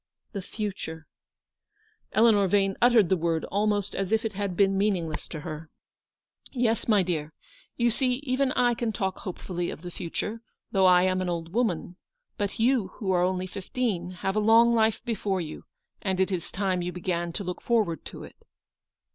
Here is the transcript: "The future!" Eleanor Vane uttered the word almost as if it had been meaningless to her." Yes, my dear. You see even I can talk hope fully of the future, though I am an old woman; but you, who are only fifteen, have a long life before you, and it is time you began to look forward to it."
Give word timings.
"The 0.33 0.41
future!" 0.41 1.05
Eleanor 2.13 2.47
Vane 2.47 2.75
uttered 2.81 3.09
the 3.09 3.15
word 3.15 3.45
almost 3.51 3.93
as 3.93 4.11
if 4.11 4.25
it 4.25 4.33
had 4.33 4.57
been 4.57 4.75
meaningless 4.75 5.27
to 5.27 5.41
her." 5.41 5.69
Yes, 6.51 6.87
my 6.87 7.03
dear. 7.03 7.33
You 7.77 7.91
see 7.91 8.13
even 8.23 8.51
I 8.53 8.73
can 8.73 8.91
talk 8.91 9.19
hope 9.19 9.37
fully 9.37 9.69
of 9.69 9.83
the 9.83 9.91
future, 9.91 10.41
though 10.71 10.87
I 10.87 11.03
am 11.03 11.21
an 11.21 11.29
old 11.29 11.53
woman; 11.53 11.97
but 12.35 12.57
you, 12.59 12.87
who 12.97 13.11
are 13.11 13.21
only 13.21 13.45
fifteen, 13.45 14.09
have 14.25 14.35
a 14.35 14.39
long 14.39 14.73
life 14.73 15.03
before 15.05 15.39
you, 15.39 15.65
and 16.01 16.19
it 16.19 16.31
is 16.31 16.49
time 16.51 16.81
you 16.81 16.91
began 16.91 17.31
to 17.33 17.43
look 17.43 17.61
forward 17.61 18.03
to 18.05 18.23
it." 18.23 18.37